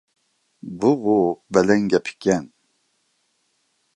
بۇغۇ 0.83 1.17
بەلەن 1.57 1.85
گەپ 1.95 2.11
ئىكەن. 2.13 2.47